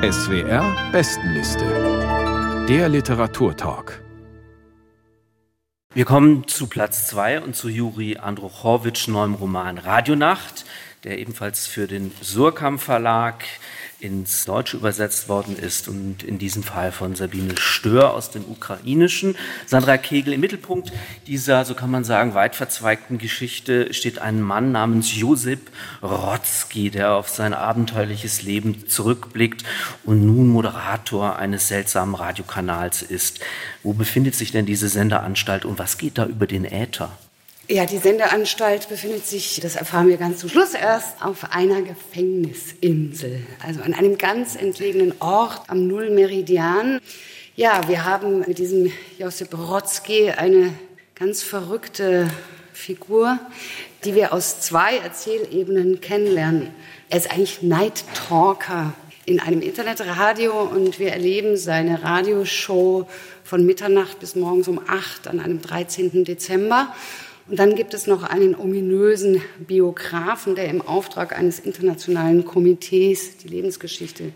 SWR 0.00 0.92
Bestenliste. 0.92 2.66
Der 2.68 2.88
Literaturtalk. 2.88 4.00
Wir 5.92 6.04
kommen 6.04 6.46
zu 6.46 6.68
Platz 6.68 7.08
2 7.08 7.40
und 7.40 7.56
zu 7.56 7.68
Juri 7.68 8.16
Andruchowitsch 8.16 9.08
neuem 9.08 9.34
Roman 9.34 9.76
Radionacht, 9.76 10.66
der 11.02 11.18
ebenfalls 11.18 11.66
für 11.66 11.88
den 11.88 12.12
Surkamp 12.22 12.80
Verlag 12.80 13.42
ins 14.00 14.44
Deutsche 14.44 14.76
übersetzt 14.76 15.28
worden 15.28 15.56
ist 15.56 15.88
und 15.88 16.22
in 16.22 16.38
diesem 16.38 16.62
Fall 16.62 16.92
von 16.92 17.16
Sabine 17.16 17.56
Stör 17.56 18.14
aus 18.14 18.30
dem 18.30 18.44
Ukrainischen. 18.44 19.34
Sandra 19.66 19.96
Kegel, 19.96 20.34
im 20.34 20.40
Mittelpunkt 20.40 20.92
dieser, 21.26 21.64
so 21.64 21.74
kann 21.74 21.90
man 21.90 22.04
sagen, 22.04 22.34
weit 22.34 22.54
verzweigten 22.54 23.18
Geschichte 23.18 23.92
steht 23.92 24.20
ein 24.20 24.40
Mann 24.40 24.70
namens 24.70 25.16
Josip 25.16 25.70
Rotzki, 26.00 26.90
der 26.90 27.14
auf 27.14 27.28
sein 27.28 27.54
abenteuerliches 27.54 28.42
Leben 28.42 28.86
zurückblickt 28.86 29.64
und 30.04 30.24
nun 30.24 30.46
Moderator 30.46 31.36
eines 31.36 31.66
seltsamen 31.66 32.14
Radiokanals 32.14 33.02
ist. 33.02 33.40
Wo 33.82 33.94
befindet 33.94 34.36
sich 34.36 34.52
denn 34.52 34.66
diese 34.66 34.88
Sendeanstalt 34.88 35.64
und 35.64 35.80
was 35.80 35.98
geht 35.98 36.18
da 36.18 36.26
über 36.26 36.46
den 36.46 36.64
Äther? 36.64 37.10
Ja, 37.70 37.84
die 37.84 37.98
Sendeanstalt 37.98 38.88
befindet 38.88 39.26
sich, 39.26 39.60
das 39.60 39.76
erfahren 39.76 40.08
wir 40.08 40.16
ganz 40.16 40.38
zum 40.38 40.48
Schluss 40.48 40.72
erst, 40.72 41.22
auf 41.22 41.52
einer 41.52 41.82
Gefängnisinsel, 41.82 43.42
also 43.62 43.82
an 43.82 43.92
einem 43.92 44.16
ganz 44.16 44.56
entlegenen 44.56 45.12
Ort 45.20 45.68
am 45.68 45.86
Nullmeridian. 45.86 46.98
Ja, 47.56 47.86
wir 47.86 48.06
haben 48.06 48.38
mit 48.48 48.58
diesem 48.58 48.90
Josip 49.18 49.50
Brodsky 49.50 50.30
eine 50.30 50.72
ganz 51.14 51.42
verrückte 51.42 52.30
Figur, 52.72 53.38
die 54.02 54.14
wir 54.14 54.32
aus 54.32 54.60
zwei 54.60 54.96
Erzählebenen 54.96 56.00
kennenlernen. 56.00 56.70
Er 57.10 57.18
ist 57.18 57.30
eigentlich 57.30 57.60
Night 57.60 58.02
Talker 58.14 58.94
in 59.26 59.40
einem 59.40 59.60
Internetradio 59.60 60.58
und 60.62 60.98
wir 60.98 61.12
erleben 61.12 61.58
seine 61.58 62.02
Radioshow 62.02 63.06
von 63.44 63.66
Mitternacht 63.66 64.20
bis 64.20 64.36
morgens 64.36 64.68
um 64.68 64.80
acht 64.88 65.28
an 65.28 65.38
einem 65.38 65.60
13. 65.60 66.24
Dezember. 66.24 66.94
Und 67.48 67.58
dann 67.58 67.74
gibt 67.74 67.94
es 67.94 68.06
noch 68.06 68.24
einen 68.24 68.54
ominösen 68.54 69.40
Biografen, 69.58 70.54
der 70.54 70.68
im 70.68 70.82
Auftrag 70.82 71.36
eines 71.36 71.58
internationalen 71.58 72.44
Komitees 72.44 73.38
die 73.38 73.48
Lebensgeschichte 73.48 74.32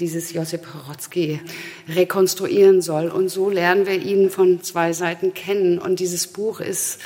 dieses 0.00 0.32
Josip 0.32 0.66
Horotzky 0.74 1.40
rekonstruieren 1.88 2.82
soll. 2.82 3.08
Und 3.08 3.28
so 3.28 3.50
lernen 3.50 3.86
wir 3.86 4.02
ihn 4.02 4.30
von 4.30 4.62
zwei 4.62 4.92
Seiten 4.92 5.32
kennen. 5.32 5.78
Und 5.78 6.00
dieses 6.00 6.26
Buch 6.26 6.60
ist 6.60 6.98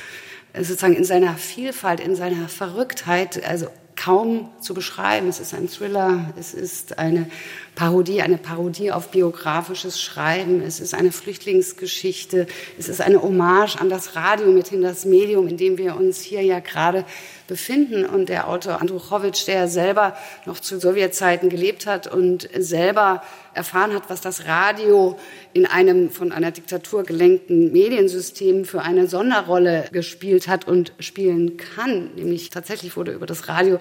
sozusagen 0.56 0.96
in 0.96 1.04
seiner 1.04 1.34
Vielfalt, 1.34 2.00
in 2.00 2.16
seiner 2.16 2.48
Verrücktheit, 2.48 3.44
also 3.44 3.66
kaum 3.96 4.50
zu 4.60 4.72
beschreiben. 4.74 5.28
Es 5.28 5.40
ist 5.40 5.52
ein 5.52 5.68
Thriller, 5.68 6.32
es 6.38 6.54
ist 6.54 6.98
eine 6.98 7.28
Parodie, 7.74 8.22
eine 8.22 8.38
Parodie 8.38 8.92
auf 8.92 9.08
biografisches 9.08 10.00
Schreiben, 10.00 10.62
es 10.62 10.78
ist 10.78 10.94
eine 10.94 11.10
Flüchtlingsgeschichte, 11.10 12.46
es 12.78 12.88
ist 12.88 13.00
eine 13.00 13.20
Hommage 13.20 13.76
an 13.80 13.88
das 13.88 14.14
Radio, 14.14 14.46
mithin 14.46 14.80
das 14.80 15.04
Medium, 15.04 15.48
in 15.48 15.56
dem 15.56 15.76
wir 15.76 15.96
uns 15.96 16.20
hier 16.20 16.42
ja 16.42 16.60
gerade 16.60 17.04
befinden. 17.48 18.06
Und 18.06 18.28
der 18.28 18.48
Autor 18.48 18.80
Andruchowitsch, 18.80 19.46
der 19.46 19.68
selber 19.68 20.16
noch 20.46 20.60
zu 20.60 20.78
Sowjetzeiten 20.78 21.48
gelebt 21.48 21.86
hat 21.86 22.06
und 22.06 22.48
selber 22.56 23.22
erfahren 23.54 23.94
hat, 23.94 24.08
was 24.08 24.20
das 24.20 24.46
Radio 24.46 25.18
in 25.52 25.66
einem 25.66 26.10
von 26.10 26.32
einer 26.32 26.50
Diktatur 26.50 27.04
gelenkten 27.04 27.72
Mediensystem 27.72 28.64
für 28.64 28.82
eine 28.82 29.08
Sonderrolle 29.08 29.88
gespielt 29.92 30.48
hat 30.48 30.66
und 30.66 30.92
spielen 30.98 31.56
kann. 31.56 32.10
Nämlich 32.16 32.50
tatsächlich 32.50 32.96
wurde 32.96 33.12
über 33.12 33.26
das 33.26 33.48
Radio 33.48 33.78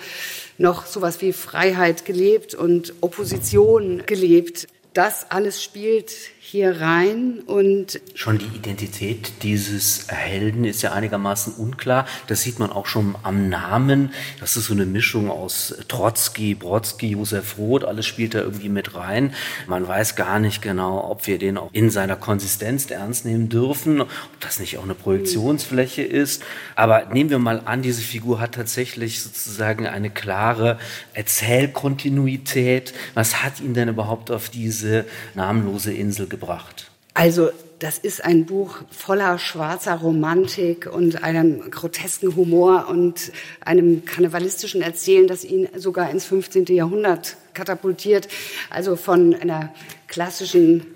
noch 0.64 0.88
sowas 0.88 1.22
wie 1.22 1.34
Freiheit 1.34 2.06
gelebt 2.06 2.56
und 2.56 2.94
Opposition 3.02 4.04
gelebt. 4.08 4.68
Das 4.94 5.30
alles 5.30 5.62
spielt 5.62 6.12
hier 6.46 6.82
rein 6.82 7.40
und 7.46 8.02
schon 8.16 8.38
die 8.38 8.54
Identität 8.54 9.32
dieses 9.44 10.10
Helden 10.10 10.66
ist 10.66 10.82
ja 10.82 10.92
einigermaßen 10.92 11.54
unklar. 11.54 12.06
Das 12.28 12.42
sieht 12.42 12.60
man 12.60 12.70
auch 12.70 12.86
schon 12.86 13.16
am 13.24 13.48
Namen. 13.48 14.12
Das 14.42 14.58
ist 14.58 14.66
so 14.66 14.74
eine 14.74 14.86
Mischung 14.86 15.32
aus 15.32 15.74
Trotzki, 15.88 16.54
Brodsky, 16.54 17.12
Josef 17.12 17.58
Roth. 17.58 17.86
Alles 17.86 18.06
spielt 18.06 18.36
da 18.36 18.42
irgendwie 18.42 18.68
mit 18.68 18.94
rein. 18.94 19.34
Man 19.68 19.88
weiß 19.88 20.18
gar 20.18 20.40
nicht 20.40 20.62
genau, 20.62 21.10
ob 21.10 21.28
wir 21.28 21.40
den 21.40 21.58
auch 21.58 21.70
in 21.72 21.90
seiner 21.90 22.18
Konsistenz 22.18 22.92
ernst 22.92 23.24
nehmen 23.24 23.48
dürfen, 23.48 24.02
ob 24.02 24.10
das 24.42 24.60
nicht 24.60 24.78
auch 24.78 24.84
eine 24.84 24.96
Projektionsfläche 24.96 26.04
ist. 26.04 26.44
Aber 26.76 27.06
nehmen 27.06 27.30
wir 27.30 27.40
mal 27.40 27.62
an, 27.64 27.82
diese 27.82 28.02
Figur 28.02 28.42
hat 28.42 28.56
tatsächlich 28.56 29.22
sozusagen 29.22 29.88
eine 29.88 30.10
klare 30.10 30.78
Erzählkontinuität. 31.14 32.94
Was 33.14 33.44
hat 33.44 33.62
ihn 33.62 33.74
denn 33.74 33.88
überhaupt 33.88 34.30
auf 34.30 34.50
diese 34.50 35.06
namenlose 35.36 35.94
Insel 35.94 36.28
gebracht? 36.34 36.90
Also 37.14 37.52
das 37.78 38.00
ist 38.00 38.26
ein 38.26 38.46
Buch 38.46 38.80
voller 38.90 39.38
schwarzer 39.38 39.96
Romantik 39.96 40.90
und 40.92 41.24
einem 41.24 41.70
grotesken 41.70 42.36
Humor 42.36 42.88
und 42.90 43.32
einem 43.60 44.04
karnevalistischen 44.04 44.82
Erzählen, 44.82 45.28
das 45.28 45.44
ihn 45.44 45.68
sogar 45.76 46.10
ins 46.10 46.26
15. 46.26 46.66
Jahrhundert 46.66 47.38
katapultiert. 47.54 48.28
Also 48.72 48.96
von 48.96 49.36
einer 49.36 49.72
klassischen 50.08 50.88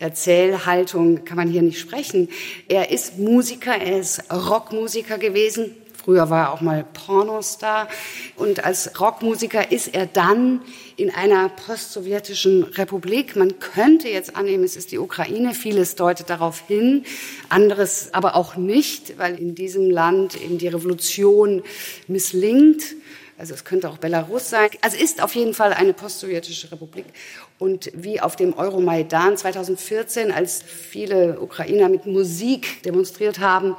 Erzählhaltung 0.00 1.24
kann 1.24 1.38
man 1.38 1.48
hier 1.48 1.62
nicht 1.62 1.80
sprechen. 1.80 2.28
Er 2.68 2.90
ist 2.90 3.18
Musiker, 3.18 3.76
er 3.76 3.98
ist 3.98 4.22
Rockmusiker 4.30 5.16
gewesen, 5.16 5.74
Früher 6.08 6.30
war 6.30 6.44
er 6.44 6.52
auch 6.54 6.62
mal 6.62 6.86
Pornostar. 6.94 7.86
Und 8.34 8.64
als 8.64 8.98
Rockmusiker 8.98 9.70
ist 9.70 9.88
er 9.88 10.06
dann 10.06 10.62
in 10.96 11.10
einer 11.14 11.50
postsowjetischen 11.50 12.62
Republik. 12.62 13.36
Man 13.36 13.58
könnte 13.60 14.08
jetzt 14.08 14.34
annehmen, 14.34 14.64
es 14.64 14.74
ist 14.74 14.90
die 14.90 14.96
Ukraine. 14.96 15.52
Vieles 15.52 15.96
deutet 15.96 16.30
darauf 16.30 16.60
hin, 16.60 17.04
anderes 17.50 18.14
aber 18.14 18.36
auch 18.36 18.56
nicht, 18.56 19.18
weil 19.18 19.38
in 19.38 19.54
diesem 19.54 19.90
Land 19.90 20.42
eben 20.42 20.56
die 20.56 20.68
Revolution 20.68 21.62
misslingt. 22.06 22.82
Also 23.36 23.52
es 23.52 23.64
könnte 23.64 23.90
auch 23.90 23.98
Belarus 23.98 24.48
sein. 24.48 24.70
Also 24.80 24.96
ist 24.96 25.22
auf 25.22 25.34
jeden 25.34 25.52
Fall 25.52 25.74
eine 25.74 25.92
postsowjetische 25.92 26.72
Republik. 26.72 27.04
Und 27.58 27.90
wie 27.92 28.18
auf 28.22 28.34
dem 28.34 28.54
Euromaidan 28.54 29.36
2014, 29.36 30.32
als 30.32 30.62
viele 30.62 31.38
Ukrainer 31.38 31.90
mit 31.90 32.06
Musik 32.06 32.82
demonstriert 32.82 33.40
haben 33.40 33.76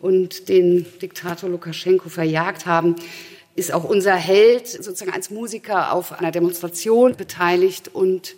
und 0.00 0.48
den 0.48 0.86
Diktator 1.00 1.48
Lukaschenko 1.48 2.08
verjagt 2.08 2.66
haben, 2.66 2.96
ist 3.54 3.72
auch 3.72 3.84
unser 3.84 4.14
Held 4.14 4.68
sozusagen 4.68 5.12
als 5.12 5.30
Musiker 5.30 5.92
auf 5.92 6.12
einer 6.12 6.30
Demonstration 6.30 7.16
beteiligt 7.16 7.88
und 7.92 8.36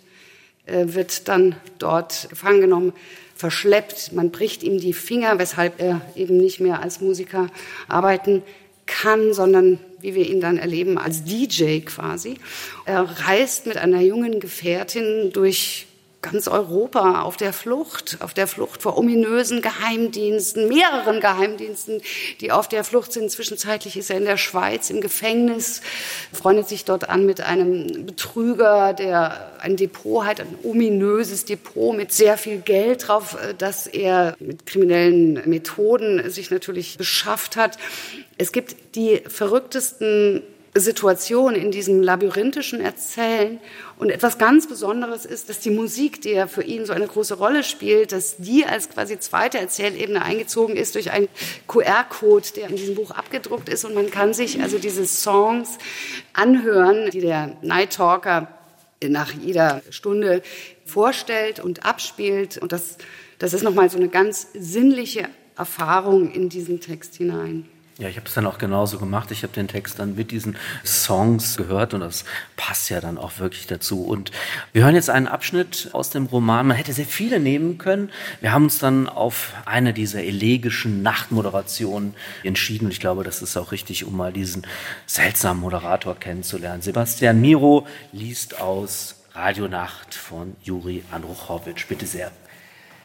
äh, 0.65 0.85
wird 0.87 1.27
dann 1.27 1.55
dort 1.77 2.27
gefangen 2.29 2.61
genommen, 2.61 2.93
verschleppt. 3.35 4.13
Man 4.13 4.31
bricht 4.31 4.63
ihm 4.63 4.79
die 4.79 4.93
Finger, 4.93 5.39
weshalb 5.39 5.81
er 5.81 6.01
eben 6.15 6.37
nicht 6.37 6.59
mehr 6.59 6.81
als 6.81 7.01
Musiker 7.01 7.47
arbeiten 7.87 8.43
kann, 8.85 9.33
sondern 9.33 9.79
wie 10.01 10.15
wir 10.15 10.27
ihn 10.27 10.41
dann 10.41 10.57
erleben, 10.57 10.97
als 10.97 11.23
DJ 11.23 11.79
quasi. 11.81 12.35
Er 12.85 13.03
reist 13.27 13.65
mit 13.65 13.77
einer 13.77 14.01
jungen 14.01 14.39
Gefährtin 14.39 15.31
durch 15.31 15.87
ganz 16.21 16.47
Europa 16.47 17.21
auf 17.21 17.37
der 17.37 17.53
Flucht, 17.53 18.17
auf 18.19 18.33
der 18.33 18.47
Flucht 18.47 18.81
vor 18.81 18.97
ominösen 18.97 19.61
Geheimdiensten, 19.61 20.67
mehreren 20.67 21.21
Geheimdiensten, 21.21 22.01
die 22.41 22.51
auf 22.51 22.67
der 22.67 22.83
Flucht 22.83 23.13
sind. 23.13 23.31
Zwischenzeitlich 23.31 23.95
ist 23.95 24.09
er 24.09 24.17
in 24.17 24.25
der 24.25 24.37
Schweiz 24.37 24.89
im 24.89 24.99
Gefängnis, 24.99 25.81
freundet 26.33 26.67
sich 26.67 26.83
dort 26.83 27.09
an 27.09 27.25
mit 27.25 27.41
einem 27.41 28.05
Betrüger, 28.05 28.93
der 28.93 29.51
ein 29.59 29.77
Depot 29.77 30.25
hat, 30.25 30.41
ein 30.41 30.55
ominöses 30.63 31.45
Depot 31.45 31.95
mit 31.95 32.11
sehr 32.11 32.37
viel 32.37 32.59
Geld 32.59 33.07
drauf, 33.07 33.37
äh, 33.41 33.53
das 33.57 33.87
er 33.87 34.35
mit 34.39 34.65
kriminellen 34.65 35.49
Methoden 35.49 36.29
sich 36.29 36.51
natürlich 36.51 36.97
beschafft 36.97 37.55
hat. 37.55 37.77
Es 38.37 38.51
gibt 38.51 38.95
die 38.95 39.21
verrücktesten 39.27 40.43
Situation, 40.75 41.55
in 41.55 41.71
diesem 41.71 42.01
labyrinthischen 42.01 42.79
Erzählen. 42.81 43.59
Und 43.97 44.11
etwas 44.11 44.37
ganz 44.37 44.67
Besonderes 44.67 45.25
ist, 45.25 45.49
dass 45.49 45.59
die 45.59 45.71
Musik, 45.71 46.21
die 46.21 46.31
ja 46.31 46.47
für 46.47 46.63
ihn 46.63 46.85
so 46.85 46.93
eine 46.93 47.07
große 47.07 47.35
Rolle 47.35 47.63
spielt, 47.63 48.11
dass 48.11 48.37
die 48.37 48.65
als 48.65 48.89
quasi 48.89 49.19
zweite 49.19 49.57
Erzählebene 49.57 50.21
eingezogen 50.21 50.75
ist 50.75 50.95
durch 50.95 51.11
einen 51.11 51.27
QR-Code, 51.67 52.47
der 52.55 52.69
in 52.69 52.75
diesem 52.75 52.95
Buch 52.95 53.11
abgedruckt 53.11 53.67
ist. 53.67 53.83
Und 53.83 53.95
man 53.95 54.11
kann 54.11 54.33
sich 54.33 54.61
also 54.61 54.77
diese 54.77 55.05
Songs 55.05 55.77
anhören, 56.33 57.09
die 57.09 57.21
der 57.21 57.57
Night 57.61 57.93
Talker 57.93 58.47
nach 59.03 59.33
jeder 59.33 59.81
Stunde 59.89 60.41
vorstellt 60.85 61.59
und 61.59 61.85
abspielt. 61.85 62.57
Und 62.57 62.71
das, 62.71 62.97
das 63.39 63.53
ist 63.53 63.63
nochmal 63.63 63.89
so 63.89 63.97
eine 63.97 64.09
ganz 64.09 64.47
sinnliche 64.53 65.29
Erfahrung 65.57 66.31
in 66.31 66.49
diesen 66.49 66.79
Text 66.79 67.15
hinein. 67.15 67.67
Ja, 67.99 68.07
ich 68.07 68.15
habe 68.15 68.27
es 68.27 68.33
dann 68.33 68.47
auch 68.47 68.57
genauso 68.59 68.97
gemacht. 68.97 69.29
Ich 69.29 69.43
habe 69.43 69.51
den 69.51 69.67
Text 69.67 69.99
dann 69.99 70.15
mit 70.15 70.31
diesen 70.31 70.55
Songs 70.85 71.57
gehört 71.57 71.93
und 71.93 71.99
das 71.99 72.23
passt 72.55 72.89
ja 72.89 73.01
dann 73.01 73.17
auch 73.17 73.39
wirklich 73.39 73.67
dazu. 73.67 74.05
Und 74.05 74.31
wir 74.71 74.85
hören 74.85 74.95
jetzt 74.95 75.09
einen 75.09 75.27
Abschnitt 75.27 75.89
aus 75.91 76.09
dem 76.09 76.27
Roman. 76.27 76.67
Man 76.67 76.77
hätte 76.77 76.93
sehr 76.93 77.05
viele 77.05 77.41
nehmen 77.41 77.77
können. 77.77 78.09
Wir 78.39 78.53
haben 78.53 78.63
uns 78.63 78.79
dann 78.79 79.09
auf 79.09 79.51
eine 79.65 79.91
dieser 79.91 80.23
elegischen 80.23 81.03
Nachtmoderationen 81.03 82.13
entschieden. 82.45 82.85
Und 82.85 82.91
ich 82.91 83.01
glaube, 83.01 83.25
das 83.25 83.41
ist 83.41 83.57
auch 83.57 83.73
richtig, 83.73 84.05
um 84.05 84.15
mal 84.15 84.31
diesen 84.31 84.65
seltsamen 85.05 85.61
Moderator 85.61 86.15
kennenzulernen. 86.15 86.81
Sebastian 86.81 87.41
Miro 87.41 87.85
liest 88.13 88.61
aus 88.61 89.15
Radionacht 89.33 90.15
von 90.15 90.55
Juri 90.63 91.03
Andruchowitsch. 91.11 91.85
Bitte 91.89 92.05
sehr. 92.05 92.31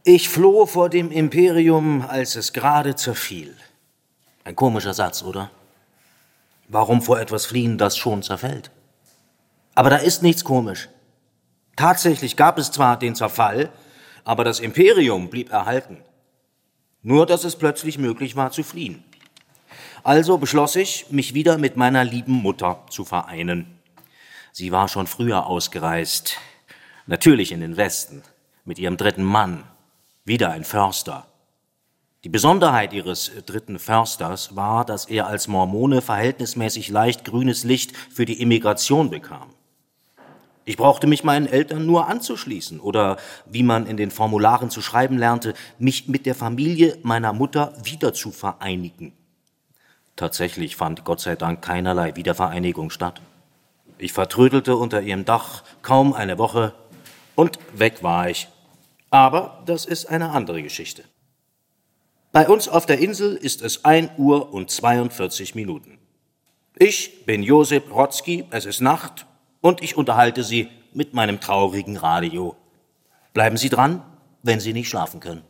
Ich 0.04 0.28
floh 0.28 0.66
vor 0.66 0.88
dem 0.88 1.10
Imperium, 1.10 2.04
als 2.06 2.36
es 2.36 2.52
gerade 2.52 2.94
zerfiel. 2.94 3.56
Ein 4.44 4.56
komischer 4.56 4.92
Satz, 4.92 5.22
oder? 5.22 5.50
Warum 6.68 7.00
vor 7.00 7.18
etwas 7.18 7.46
fliehen, 7.46 7.78
das 7.78 7.96
schon 7.96 8.22
zerfällt? 8.22 8.70
Aber 9.74 9.90
da 9.90 9.96
ist 9.96 10.22
nichts 10.22 10.44
komisch. 10.44 10.88
Tatsächlich 11.76 12.36
gab 12.36 12.58
es 12.58 12.70
zwar 12.70 12.98
den 12.98 13.16
Zerfall, 13.16 13.70
aber 14.22 14.44
das 14.44 14.60
Imperium 14.60 15.30
blieb 15.30 15.50
erhalten. 15.50 16.02
Nur 17.02 17.26
dass 17.26 17.44
es 17.44 17.56
plötzlich 17.56 17.98
möglich 17.98 18.36
war 18.36 18.50
zu 18.50 18.62
fliehen. 18.62 19.02
Also 20.02 20.38
beschloss 20.38 20.76
ich, 20.76 21.10
mich 21.10 21.32
wieder 21.32 21.58
mit 21.58 21.76
meiner 21.76 22.04
lieben 22.04 22.34
Mutter 22.34 22.84
zu 22.90 23.04
vereinen. 23.04 23.78
Sie 24.52 24.70
war 24.70 24.88
schon 24.88 25.06
früher 25.06 25.46
ausgereist, 25.46 26.38
natürlich 27.06 27.50
in 27.50 27.60
den 27.60 27.76
Westen, 27.76 28.22
mit 28.64 28.78
ihrem 28.78 28.96
dritten 28.96 29.24
Mann, 29.24 29.64
wieder 30.24 30.50
ein 30.50 30.64
Förster. 30.64 31.26
Die 32.24 32.30
Besonderheit 32.30 32.94
ihres 32.94 33.30
dritten 33.44 33.78
Försters 33.78 34.56
war, 34.56 34.86
dass 34.86 35.04
er 35.04 35.26
als 35.26 35.46
Mormone 35.46 36.00
verhältnismäßig 36.00 36.88
leicht 36.88 37.26
grünes 37.26 37.64
Licht 37.64 37.94
für 37.94 38.24
die 38.24 38.40
Immigration 38.40 39.10
bekam. 39.10 39.50
Ich 40.64 40.78
brauchte 40.78 41.06
mich 41.06 41.22
meinen 41.22 41.46
Eltern 41.46 41.84
nur 41.84 42.08
anzuschließen 42.08 42.80
oder, 42.80 43.18
wie 43.44 43.62
man 43.62 43.86
in 43.86 43.98
den 43.98 44.10
Formularen 44.10 44.70
zu 44.70 44.80
schreiben 44.80 45.18
lernte, 45.18 45.52
mich 45.78 46.08
mit 46.08 46.24
der 46.24 46.34
Familie 46.34 46.96
meiner 47.02 47.34
Mutter 47.34 47.74
wieder 47.82 48.14
zu 48.14 48.30
vereinigen. 48.30 49.12
Tatsächlich 50.16 50.76
fand 50.76 51.04
Gott 51.04 51.20
sei 51.20 51.36
Dank 51.36 51.60
keinerlei 51.60 52.16
Wiedervereinigung 52.16 52.88
statt. 52.88 53.20
Ich 53.98 54.14
vertrödelte 54.14 54.76
unter 54.76 55.02
ihrem 55.02 55.26
Dach 55.26 55.62
kaum 55.82 56.14
eine 56.14 56.38
Woche 56.38 56.72
und 57.34 57.58
weg 57.74 58.02
war 58.02 58.30
ich. 58.30 58.48
Aber 59.10 59.62
das 59.66 59.84
ist 59.84 60.06
eine 60.06 60.30
andere 60.30 60.62
Geschichte. 60.62 61.04
Bei 62.34 62.48
uns 62.48 62.66
auf 62.66 62.84
der 62.84 62.98
Insel 62.98 63.36
ist 63.36 63.62
es 63.62 63.84
1 63.84 64.18
Uhr 64.18 64.52
und 64.52 64.68
42 64.68 65.54
Minuten. 65.54 65.98
Ich 66.76 67.24
bin 67.26 67.44
Josef 67.44 67.84
Rotzki, 67.92 68.42
es 68.50 68.66
ist 68.66 68.80
Nacht 68.80 69.24
und 69.60 69.84
ich 69.84 69.96
unterhalte 69.96 70.42
Sie 70.42 70.68
mit 70.92 71.14
meinem 71.14 71.38
traurigen 71.38 71.96
Radio. 71.96 72.56
Bleiben 73.34 73.56
Sie 73.56 73.68
dran, 73.68 74.02
wenn 74.42 74.58
Sie 74.58 74.72
nicht 74.72 74.88
schlafen 74.88 75.20
können. 75.20 75.44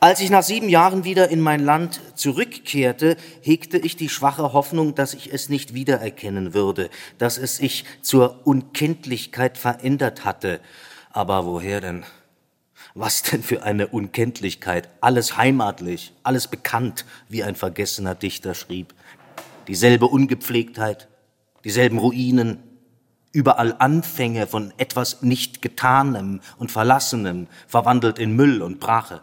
Als 0.00 0.18
ich 0.18 0.28
nach 0.28 0.42
sieben 0.42 0.68
Jahren 0.68 1.04
wieder 1.04 1.28
in 1.28 1.38
mein 1.38 1.64
Land 1.64 2.00
zurückkehrte, 2.16 3.16
hegte 3.42 3.78
ich 3.78 3.94
die 3.94 4.08
schwache 4.08 4.52
Hoffnung, 4.52 4.96
dass 4.96 5.14
ich 5.14 5.32
es 5.32 5.48
nicht 5.48 5.72
wiedererkennen 5.72 6.52
würde, 6.52 6.90
dass 7.18 7.38
es 7.38 7.58
sich 7.58 7.84
zur 8.00 8.44
Unkenntlichkeit 8.44 9.56
verändert 9.56 10.24
hatte. 10.24 10.58
Aber 11.12 11.46
woher 11.46 11.80
denn? 11.80 12.04
Was 12.94 13.22
denn 13.22 13.42
für 13.42 13.62
eine 13.62 13.86
Unkenntlichkeit? 13.86 14.90
Alles 15.00 15.36
heimatlich, 15.36 16.12
alles 16.22 16.48
bekannt, 16.48 17.06
wie 17.28 17.42
ein 17.42 17.54
vergessener 17.54 18.14
Dichter 18.14 18.54
schrieb. 18.54 18.94
Dieselbe 19.66 20.06
Ungepflegtheit, 20.06 21.08
dieselben 21.64 21.98
Ruinen, 21.98 22.62
überall 23.32 23.74
Anfänge 23.78 24.46
von 24.46 24.74
etwas 24.76 25.22
nicht 25.22 25.62
Getanem 25.62 26.40
und 26.58 26.70
Verlassenem, 26.70 27.48
verwandelt 27.66 28.18
in 28.18 28.36
Müll 28.36 28.60
und 28.60 28.78
Brache. 28.78 29.22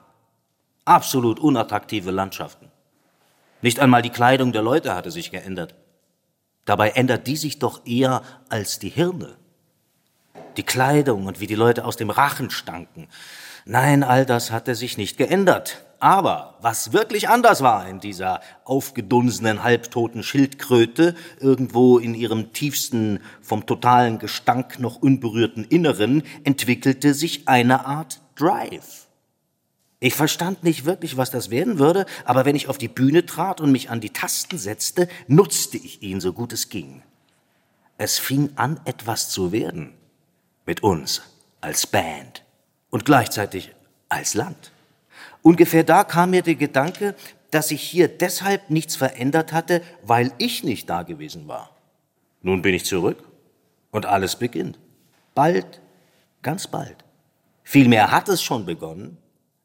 Absolut 0.85 1.39
unattraktive 1.39 2.09
Landschaften. 2.09 2.71
Nicht 3.61 3.79
einmal 3.79 4.01
die 4.01 4.09
Kleidung 4.09 4.51
der 4.51 4.63
Leute 4.63 4.95
hatte 4.95 5.11
sich 5.11 5.29
geändert. 5.29 5.75
Dabei 6.65 6.91
ändert 6.91 7.27
die 7.27 7.37
sich 7.37 7.59
doch 7.59 7.85
eher 7.85 8.23
als 8.47 8.79
die 8.79 8.89
Hirne. 8.89 9.37
Die 10.57 10.63
Kleidung 10.63 11.27
und 11.27 11.39
wie 11.39 11.47
die 11.47 11.55
Leute 11.55 11.85
aus 11.85 11.97
dem 11.97 12.09
Rachen 12.09 12.49
stanken. 12.49 13.07
Nein, 13.69 14.01
all 14.01 14.25
das 14.25 14.49
hatte 14.49 14.73
sich 14.73 14.97
nicht 14.97 15.15
geändert. 15.15 15.85
Aber 15.99 16.57
was 16.59 16.91
wirklich 16.91 17.29
anders 17.29 17.61
war 17.61 17.87
in 17.87 17.99
dieser 17.99 18.41
aufgedunsenen, 18.65 19.61
halbtoten 19.61 20.23
Schildkröte, 20.23 21.13
irgendwo 21.39 21.99
in 21.99 22.15
ihrem 22.15 22.51
tiefsten, 22.51 23.19
vom 23.43 23.67
totalen 23.67 24.17
Gestank 24.17 24.79
noch 24.79 24.95
unberührten 24.95 25.65
Inneren, 25.65 26.23
entwickelte 26.43 27.13
sich 27.13 27.47
eine 27.47 27.85
Art 27.85 28.21
Drive. 28.33 29.07
Ich 29.99 30.15
verstand 30.15 30.63
nicht 30.63 30.85
wirklich, 30.85 31.15
was 31.15 31.29
das 31.29 31.51
werden 31.51 31.77
würde, 31.77 32.07
aber 32.25 32.45
wenn 32.45 32.55
ich 32.55 32.69
auf 32.69 32.79
die 32.79 32.87
Bühne 32.87 33.27
trat 33.27 33.61
und 33.61 33.71
mich 33.71 33.91
an 33.91 34.01
die 34.01 34.09
Tasten 34.09 34.57
setzte, 34.57 35.07
nutzte 35.27 35.77
ich 35.77 36.01
ihn 36.01 36.21
so 36.21 36.33
gut 36.33 36.53
es 36.53 36.69
ging. 36.69 37.03
Es 37.99 38.17
fing 38.17 38.49
an, 38.55 38.79
etwas 38.85 39.29
zu 39.29 39.51
werden. 39.51 39.93
Mit 40.65 40.81
uns, 40.81 41.21
als 41.61 41.85
Band 41.85 42.48
und 42.89 43.05
gleichzeitig 43.05 43.73
als 44.09 44.33
Land. 44.33 44.71
Ungefähr 45.41 45.83
da 45.83 46.03
kam 46.03 46.31
mir 46.31 46.41
der 46.41 46.55
Gedanke, 46.55 47.15
dass 47.51 47.69
sich 47.69 47.81
hier 47.81 48.07
deshalb 48.07 48.69
nichts 48.69 48.95
verändert 48.95 49.53
hatte, 49.53 49.81
weil 50.03 50.31
ich 50.37 50.63
nicht 50.63 50.89
da 50.89 51.03
gewesen 51.03 51.47
war. 51.47 51.75
Nun 52.41 52.61
bin 52.61 52.73
ich 52.73 52.85
zurück 52.85 53.23
und 53.91 54.05
alles 54.05 54.35
beginnt. 54.35 54.79
Bald, 55.33 55.81
ganz 56.41 56.67
bald. 56.67 56.97
Vielmehr 57.63 58.11
hat 58.11 58.29
es 58.29 58.41
schon 58.41 58.65
begonnen, 58.65 59.17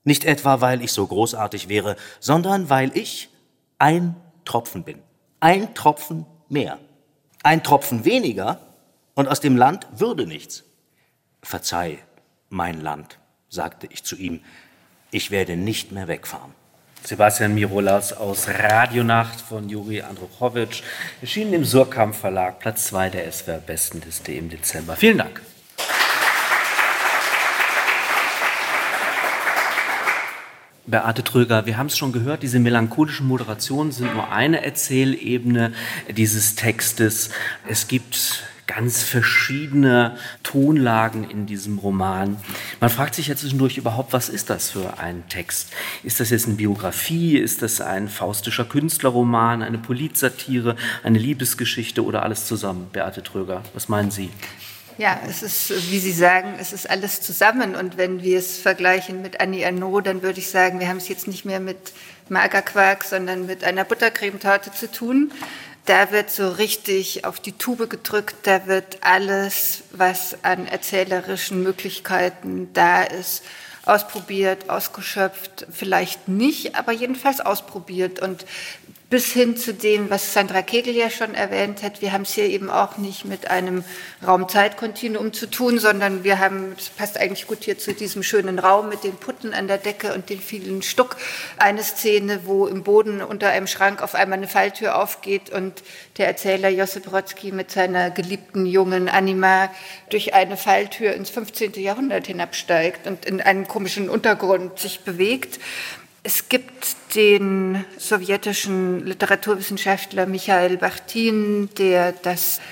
nicht 0.05 0.25
etwa 0.25 0.61
weil 0.61 0.83
ich 0.83 0.93
so 0.93 1.07
großartig 1.07 1.69
wäre, 1.69 1.97
sondern 2.21 2.69
weil 2.69 2.97
ich 2.97 3.31
ein 3.79 4.15
Tropfen 4.45 4.85
bin. 4.85 5.01
Ein 5.41 5.75
Tropfen 5.75 6.27
mehr. 6.49 6.79
Ein 7.43 7.63
Tropfen 7.63 8.05
weniger 8.05 8.61
und 9.15 9.29
aus 9.29 9.41
dem 9.41 9.57
Land 9.57 9.87
würde 9.97 10.27
nichts. 10.27 10.65
Verzeih, 11.43 11.99
mein 12.55 12.81
Land, 12.81 13.19
sagte 13.49 13.89
ich 13.91 14.05
zu 14.05 14.17
ihm, 14.17 14.41
ich 15.11 15.31
werde 15.31 15.57
nicht 15.57 15.93
mehr 15.93 16.09
wegfahren. 16.09 16.53
Sebastian 17.03 17.55
Mirolas 17.55 18.15
aus 18.15 18.49
Radionacht 18.49 19.41
von 19.41 19.69
Juri 19.69 20.01
Andruchowitsch, 20.01 20.83
erschienen 21.21 21.53
im 21.53 21.65
Surkamp 21.65 22.15
Verlag, 22.15 22.61
Platz 22.61 22.87
2 22.87 23.11
der 23.11 23.31
SWR 23.31 23.59
Bestenliste 23.59 24.33
im 24.33 24.49
Dezember. 24.49 24.97
Vielen 24.97 25.19
Dank. 25.19 25.43
Beate 30.87 31.25
Tröger, 31.25 31.67
wir 31.67 31.77
haben 31.77 31.87
es 31.87 31.99
schon 31.99 32.13
gehört, 32.13 32.43
diese 32.43 32.59
melancholischen 32.61 33.27
Moderationen 33.27 33.91
sind 33.91 34.15
nur 34.15 34.31
eine 34.31 34.65
Erzählebene 34.65 35.73
dieses 36.09 36.55
Textes. 36.55 37.31
Es 37.67 37.89
gibt 37.89 38.45
ganz 38.67 39.03
verschiedene 39.03 40.17
Tonlagen 40.43 41.29
in 41.29 41.47
diesem 41.47 41.79
Roman. 41.79 42.37
Man 42.81 42.91
fragt 42.91 43.15
sich 43.15 43.29
ja 43.29 43.37
zwischendurch 43.37 43.77
überhaupt, 43.77 44.13
was 44.13 44.29
ist 44.29 44.51
das 44.51 44.71
für 44.71 44.99
ein 44.99 45.29
Text? 45.29 45.73
Ist 46.03 46.21
das 46.21 46.31
jetzt 46.31 46.47
eine 46.47 46.55
Biografie? 46.55 47.37
Ist 47.37 47.63
das 47.63 47.81
ein 47.81 48.09
faustischer 48.09 48.65
Künstlerroman, 48.65 49.63
eine 49.63 49.79
Politsatire, 49.79 50.77
eine 51.03 51.19
Liebesgeschichte 51.19 52.05
oder 52.05 52.23
alles 52.23 52.47
zusammen? 52.47 52.89
Beate 52.93 53.23
Tröger, 53.23 53.63
was 53.75 53.89
meinen 53.89 54.11
Sie? 54.11 54.31
Ja, 54.97 55.21
es 55.29 55.43
ist, 55.43 55.91
wie 55.91 55.99
Sie 55.99 56.13
sagen, 56.13 56.55
es 56.61 56.73
ist 56.73 56.89
alles 56.89 57.21
zusammen. 57.21 57.75
Und 57.75 57.97
wenn 57.97 58.23
wir 58.23 58.39
es 58.39 58.59
vergleichen 58.59 59.23
mit 59.23 59.41
Annie 59.41 59.67
Arnaud, 59.67 60.07
dann 60.07 60.23
würde 60.23 60.39
ich 60.39 60.49
sagen, 60.49 60.79
wir 60.79 60.89
haben 60.89 60.99
es 60.99 61.09
jetzt 61.09 61.27
nicht 61.27 61.45
mehr 61.45 61.59
mit 61.59 61.93
Magerquark, 62.29 63.03
sondern 63.03 63.47
mit 63.47 63.65
einer 63.65 63.85
Buttercremetorte 63.85 64.73
zu 64.73 64.91
tun. 64.91 65.33
Da 65.87 66.11
wird 66.13 66.31
so 66.31 66.49
richtig 66.49 67.27
auf 67.27 67.41
die 67.41 67.53
Tube 67.53 67.91
gedrückt, 67.91 68.37
da 68.45 68.67
wird 68.67 68.99
alles, 69.03 69.83
was 69.91 70.43
an 70.43 70.67
erzählerischen 70.67 71.63
Möglichkeiten 71.63 72.71
da 72.73 73.03
ist, 73.03 73.45
ausprobiert, 73.85 74.71
ausgeschöpft, 74.71 75.67
vielleicht 75.71 76.27
nicht, 76.27 76.75
aber 76.75 76.93
jedenfalls 76.93 77.41
ausprobiert. 77.41 78.21
Und 78.21 78.47
bis 79.15 79.33
hin 79.33 79.57
zu 79.57 79.73
dem, 79.73 80.11
was 80.11 80.33
Sandra 80.33 80.61
Kegel 80.63 80.93
ja 80.93 81.09
schon 81.09 81.37
erwähnt 81.37 81.85
hat. 81.85 82.03
Wir 82.03 82.11
haben 82.11 82.23
es 82.23 82.33
hier 82.33 82.47
eben 82.47 82.69
auch 82.69 82.97
nicht 82.97 83.25
mit 83.25 83.49
einem 83.49 83.85
Raumzeitkontinuum 84.27 85.33
zu 85.33 85.49
tun, 85.49 85.79
sondern 85.79 86.25
wir 86.25 86.41
haben, 86.41 86.75
es 86.77 86.89
passt 86.89 87.17
eigentlich 87.17 87.47
gut 87.47 87.63
hier 87.63 87.79
zu 87.79 87.95
diesem 87.95 88.25
schönen 88.25 88.59
Raum 88.59 88.89
mit 88.89 89.05
den 89.05 89.15
Putten 89.15 89.55
an 89.55 89.69
der 89.69 89.79
Decke 89.79 90.15
und 90.15 90.31
den 90.31 90.41
vielen 90.41 90.83
Stuck, 90.83 91.15
eine 91.59 91.85
Szene, 91.85 92.41
wo 92.43 92.67
im 92.67 92.83
Boden 92.83 93.23
unter 93.23 93.51
einem 93.51 93.69
Schrank 93.69 94.03
auf 94.03 94.17
einmal 94.17 94.39
eine 94.39 94.49
Falltür 94.49 95.01
aufgeht 95.01 95.49
und 95.49 95.85
der 96.19 96.27
Erzähler 96.27 96.69
Josip 96.69 97.05
Brodsky 97.05 97.53
mit 97.53 97.71
seiner 97.71 98.11
geliebten 98.11 98.67
jungen 98.67 99.09
Anima 99.09 99.71
durch 100.11 100.35
eine 100.35 100.57
Falltür 100.57 101.15
ins 101.15 101.31
15. 101.31 101.75
Jahrhundert 101.75 102.27
hinabsteigt 102.27 103.07
und 103.07 103.27
in 103.27 103.41
einem 103.41 103.69
komischen 103.69 104.09
Untergrund 104.09 104.81
sich 104.81 105.03
bewegt. 105.03 105.61
Es 106.27 106.49
gibt 106.49 106.97
den 107.15 107.85
sowjetischen 107.99 109.05
Literaturwissenschaftler 109.05 110.25
Michael 110.25 110.79
Bachtin, 110.79 111.69
der 111.77 112.13
das 112.13 112.63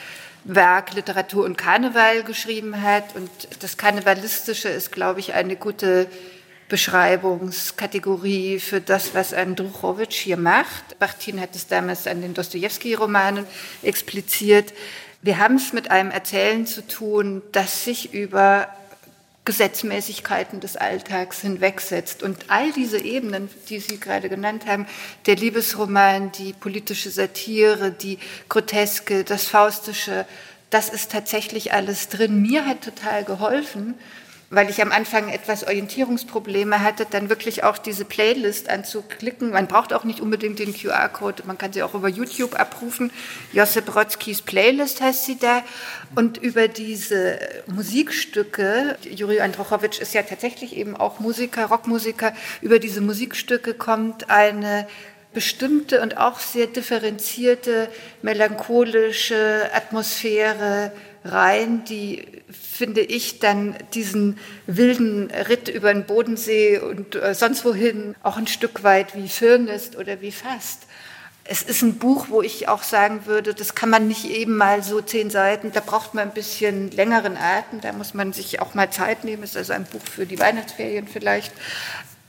Werk 0.45 0.95
Literatur 0.95 1.45
und 1.45 1.59
Karneval 1.59 2.23
geschrieben 2.23 2.81
hat. 2.81 3.15
Und 3.15 3.31
das 3.61 3.77
Karnevalistische 3.77 4.71
ist, 4.71 4.91
glaube 4.91 5.21
ich, 5.21 5.35
eine 5.35 5.57
gute 5.57 6.07
Beschreibungskategorie 6.71 8.59
für 8.59 8.81
das, 8.81 9.15
was 9.15 9.35
Andruchowitsch 9.35 10.17
hier 10.17 10.39
macht. 10.39 10.99
Bachtin 10.99 11.39
hat 11.39 11.55
es 11.55 11.67
damals 11.67 12.07
an 12.07 12.23
den 12.23 12.33
Dostoevsky-Romanen 12.33 13.45
expliziert. 13.83 14.73
Wir 15.21 15.37
haben 15.37 15.57
es 15.57 15.75
mit 15.75 15.91
einem 15.91 16.11
Erzählen 16.11 16.67
zu 16.67 16.87
tun, 16.89 17.43
das 17.53 17.85
sich 17.85 18.15
über 18.15 18.69
Gesetzmäßigkeiten 19.45 20.61
des 20.61 20.77
Alltags 20.77 21.41
hinwegsetzt. 21.41 22.23
Und 22.23 22.45
all 22.49 22.73
diese 22.73 22.99
Ebenen, 22.99 23.49
die 23.69 23.81
Sie 23.81 23.99
gerade 23.99 24.29
genannt 24.29 24.67
haben, 24.67 24.87
der 25.27 25.37
Liebesroman, 25.37 26.31
die 26.33 26.53
politische 26.53 27.11
Satire, 27.11 27.91
die 27.91 28.19
Groteske, 28.49 29.25
das 29.25 29.49
Faustische, 29.49 30.27
das 30.71 30.89
ist 30.89 31.11
tatsächlich 31.11 31.73
alles 31.73 32.09
drin. 32.09 32.41
Mir 32.41 32.65
hat 32.67 32.83
total 32.83 33.25
geholfen, 33.25 33.95
weil 34.53 34.69
ich 34.69 34.83
am 34.83 34.93
Anfang 34.93 35.31
etwas 35.31 35.65
Orientierungsprobleme 35.65 36.81
hatte, 36.83 37.07
dann 37.09 37.31
wirklich 37.31 37.65
auch 37.65 37.79
diese 37.79 38.05
Playlist 38.05 38.69
anzuklicken. 38.69 39.51
Man 39.51 39.67
braucht 39.67 39.95
auch 39.95 40.05
nicht 40.05 40.21
unbedingt 40.21 40.59
den 40.59 40.75
QR-Code, 40.75 41.45
man 41.47 41.57
kann 41.57 41.73
sie 41.73 41.83
auch 41.83 41.95
über 41.95 42.09
YouTube 42.09 42.55
abrufen. 42.61 43.11
Josip 43.55 43.87
Brodzkis 43.87 44.43
Playlist 44.43 45.01
heißt 45.01 45.25
sie 45.25 45.39
da. 45.39 45.63
Und 46.15 46.37
über 46.37 46.69
diese 46.69 47.39
Musikstücke, 47.67 48.99
Juri 49.11 49.41
Androchowitsch 49.41 50.01
ist 50.01 50.13
ja 50.13 50.23
tatsächlich 50.23 50.77
eben 50.77 50.99
auch 50.99 51.19
Musiker, 51.19 51.67
Rockmusiker, 51.67 52.35
über 52.61 52.79
diese 52.79 53.01
Musikstücke 53.01 53.73
kommt 53.73 54.29
eine 54.29 54.87
bestimmte 55.33 56.03
und 56.03 56.19
auch 56.19 56.39
sehr 56.39 56.67
differenzierte 56.67 57.89
melancholische 58.21 59.71
Atmosphäre 59.73 60.93
rein, 61.25 61.85
die 61.85 62.27
finde 62.51 63.01
ich, 63.01 63.39
dann 63.39 63.77
diesen 63.95 64.39
wilden 64.67 65.31
Ritt 65.31 65.69
über 65.69 65.93
den 65.93 66.05
Bodensee 66.05 66.79
und 66.79 67.15
äh, 67.15 67.35
sonst 67.35 67.65
wohin 67.65 68.15
auch 68.23 68.37
ein 68.37 68.47
Stück 68.47 68.83
weit 68.83 69.15
wie 69.17 69.29
Firnist 69.29 69.97
oder 69.97 70.21
wie 70.21 70.33
Fast. 70.33 70.83
Es 71.45 71.63
ist 71.63 71.83
ein 71.83 71.99
Buch, 71.99 72.27
wo 72.29 72.41
ich 72.41 72.69
auch 72.69 72.85
sagen 72.85 73.27
würde, 73.27 73.53
das 73.53 73.75
kann 73.75 73.91
man 73.91 74.07
nicht 74.07 74.31
eben 74.31 74.57
mal 74.57 74.83
so 74.83 75.01
zehn 75.01 75.29
Seiten, 75.29 75.73
da 75.73 75.81
braucht 75.81 76.15
man 76.15 76.29
ein 76.29 76.35
bisschen 76.35 76.91
längeren 76.93 77.37
Atem, 77.37 77.81
da 77.81 77.93
muss 77.93 78.15
man 78.15 78.33
sich 78.33 78.61
auch 78.61 78.75
mal 78.75 78.91
Zeit 78.91 79.25
nehmen. 79.25 79.43
Es 79.43 79.51
ist 79.51 79.57
also 79.57 79.73
ein 79.73 79.85
Buch 79.85 80.03
für 80.03 80.25
die 80.25 80.39
Weihnachtsferien 80.39 81.09
vielleicht. 81.09 81.53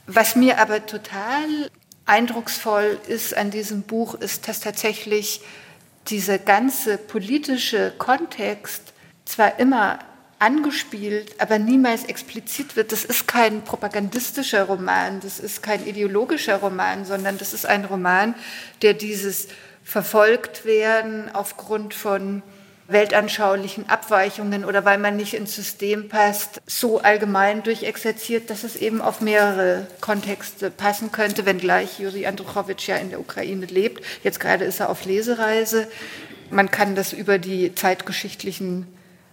Was 0.07 0.35
mir 0.35 0.59
aber 0.59 0.85
total 0.85 1.69
eindrucksvoll 2.05 3.00
ist 3.07 3.38
an 3.38 3.51
diesem 3.51 3.83
Buch, 3.83 4.15
ist, 4.15 4.47
dass 4.47 4.59
tatsächlich 4.59 5.41
dieser 6.07 6.38
ganze 6.38 6.98
politische 6.98 7.93
Kontext 7.98 8.93
zwar 9.25 9.60
immer 9.60 10.00
angespielt, 10.39 11.36
aber 11.39 11.57
niemals 11.57 12.03
explizit 12.03 12.75
wird. 12.75 12.91
Das 12.91 13.05
ist 13.05 13.27
kein 13.27 13.63
propagandistischer 13.63 14.63
Roman, 14.63 15.22
das 15.22 15.39
ist 15.39 15.63
kein 15.63 15.88
ideologischer 15.88 16.57
Roman, 16.57 17.05
sondern 17.05 17.38
das 17.38 17.53
ist 17.53 17.65
ein 17.65 17.86
Roman, 17.86 18.36
der 18.81 18.93
dieses 18.93 19.48
verfolgt 19.83 20.65
werden 20.65 21.33
aufgrund 21.33 21.93
von 21.93 22.41
weltanschaulichen 22.87 23.89
Abweichungen 23.89 24.65
oder 24.65 24.85
weil 24.85 24.97
man 24.97 25.15
nicht 25.15 25.33
ins 25.33 25.55
System 25.55 26.09
passt, 26.09 26.61
so 26.65 26.99
allgemein 26.99 27.63
durchexerziert, 27.63 28.49
dass 28.49 28.63
es 28.63 28.75
eben 28.75 29.01
auf 29.01 29.21
mehrere 29.21 29.87
Kontexte 30.01 30.69
passen 30.69 31.11
könnte, 31.11 31.45
wenngleich 31.45 31.99
Juri 31.99 32.25
Andruchowitsch 32.25 32.87
ja 32.87 32.97
in 32.97 33.09
der 33.09 33.19
Ukraine 33.19 33.65
lebt. 33.65 34.03
Jetzt 34.23 34.39
gerade 34.39 34.65
ist 34.65 34.79
er 34.79 34.89
auf 34.89 35.05
Lesereise. 35.05 35.87
Man 36.49 36.71
kann 36.71 36.95
das 36.95 37.13
über 37.13 37.39
die 37.39 37.73
zeitgeschichtlichen 37.73 38.87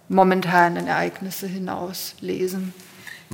momentanen 0.07 0.87
Ereignisse 0.87 1.47
hinaus 1.47 2.15
lesen. 2.19 2.73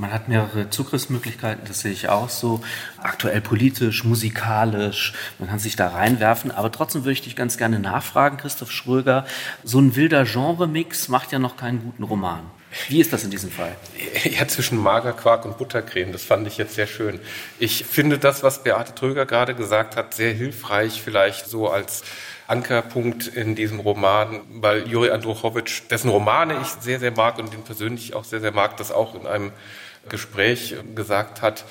Man 0.00 0.12
hat 0.12 0.28
mehrere 0.28 0.70
Zugriffsmöglichkeiten, 0.70 1.64
das 1.66 1.80
sehe 1.80 1.90
ich 1.90 2.08
auch 2.08 2.28
so. 2.28 2.60
Aktuell 2.98 3.40
politisch, 3.40 4.04
musikalisch, 4.04 5.12
man 5.40 5.48
kann 5.48 5.58
sich 5.58 5.74
da 5.74 5.88
reinwerfen. 5.88 6.52
Aber 6.52 6.70
trotzdem 6.70 7.02
würde 7.02 7.14
ich 7.14 7.22
dich 7.22 7.34
ganz 7.34 7.58
gerne 7.58 7.80
nachfragen, 7.80 8.36
Christoph 8.36 8.70
Schröger. 8.70 9.26
So 9.64 9.80
ein 9.80 9.96
wilder 9.96 10.24
Genremix 10.24 11.08
macht 11.08 11.32
ja 11.32 11.40
noch 11.40 11.56
keinen 11.56 11.82
guten 11.82 12.04
Roman. 12.04 12.48
Wie 12.88 13.00
ist 13.00 13.12
das 13.12 13.24
in 13.24 13.30
diesem 13.30 13.50
Fall? 13.50 13.74
Ja, 14.24 14.46
zwischen 14.46 14.78
Magerquark 14.78 15.44
und 15.44 15.58
Buttercreme, 15.58 16.12
das 16.12 16.22
fand 16.22 16.46
ich 16.46 16.58
jetzt 16.58 16.74
sehr 16.74 16.86
schön. 16.86 17.18
Ich 17.58 17.84
finde 17.84 18.18
das, 18.18 18.42
was 18.42 18.62
Beate 18.62 18.94
Tröger 18.94 19.26
gerade 19.26 19.54
gesagt 19.54 19.96
hat, 19.96 20.14
sehr 20.14 20.32
hilfreich, 20.32 21.02
vielleicht 21.02 21.48
so 21.48 21.68
als 21.68 22.04
Ankerpunkt 22.48 23.26
in 23.26 23.54
diesem 23.54 23.78
Roman, 23.78 24.40
weil 24.50 24.88
Juri 24.88 25.10
Andruchowitsch, 25.10 25.82
dessen 25.90 26.08
Romane 26.08 26.58
ich 26.62 26.68
sehr, 26.68 26.98
sehr 26.98 27.12
mag 27.12 27.38
und 27.38 27.52
den 27.52 27.62
persönlich 27.62 28.14
auch 28.14 28.24
sehr, 28.24 28.40
sehr 28.40 28.52
mag, 28.52 28.76
das 28.78 28.90
auch 28.90 29.14
in 29.14 29.26
einem 29.26 29.52
Gespräch 30.08 30.74
gesagt 30.94 31.42
hat, 31.42 31.64